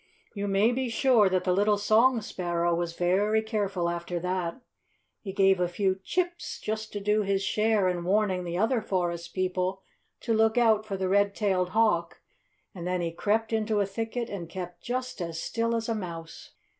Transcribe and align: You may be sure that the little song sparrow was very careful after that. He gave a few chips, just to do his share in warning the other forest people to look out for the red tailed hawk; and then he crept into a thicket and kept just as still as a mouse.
You 0.33 0.47
may 0.47 0.71
be 0.71 0.89
sure 0.89 1.29
that 1.29 1.43
the 1.43 1.53
little 1.53 1.77
song 1.77 2.21
sparrow 2.23 2.73
was 2.73 2.93
very 2.97 3.43
careful 3.43 3.87
after 3.87 4.19
that. 4.21 4.59
He 5.19 5.31
gave 5.31 5.59
a 5.59 5.67
few 5.67 5.99
chips, 6.03 6.59
just 6.59 6.91
to 6.93 6.99
do 6.99 7.21
his 7.21 7.43
share 7.43 7.87
in 7.87 8.03
warning 8.03 8.43
the 8.43 8.57
other 8.57 8.81
forest 8.81 9.35
people 9.35 9.83
to 10.21 10.33
look 10.33 10.57
out 10.57 10.87
for 10.87 10.97
the 10.97 11.07
red 11.07 11.35
tailed 11.35 11.69
hawk; 11.77 12.19
and 12.73 12.87
then 12.87 13.01
he 13.01 13.11
crept 13.11 13.53
into 13.53 13.79
a 13.79 13.85
thicket 13.85 14.27
and 14.27 14.49
kept 14.49 14.81
just 14.81 15.21
as 15.21 15.39
still 15.39 15.75
as 15.75 15.87
a 15.87 15.93
mouse. 15.93 16.53